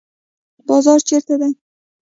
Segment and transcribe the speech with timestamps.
[0.67, 1.51] بازار چیرته دی؟